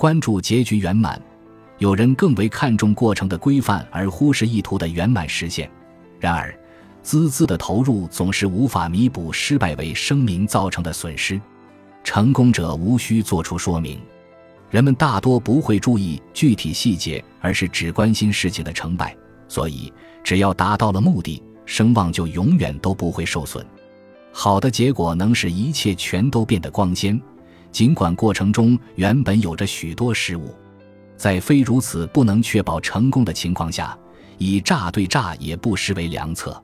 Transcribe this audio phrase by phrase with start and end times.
[0.00, 1.20] 关注结局圆满，
[1.76, 5.70] 有人更为看重过程的规范，而忽视意图的圆满实现。
[6.18, 6.58] 然而，
[7.04, 11.38] 孜孜的投入总是无法弥补失败为声明造成的损失。
[12.02, 14.00] 成功者无需做出说明，
[14.70, 19.14] 人们大多不会注意具体细节，而是只关心事情的成败。
[19.48, 19.92] 所以，
[20.24, 23.62] 只要达到了目的，声望就永远都不会受损。
[24.32, 27.20] 好的结果能使一切全都变得光鲜。
[27.70, 30.54] 尽管过程中原本有着许多失误，
[31.16, 33.96] 在非如此不能确保成功的情况下，
[34.38, 36.62] 以诈对诈也不失为良策。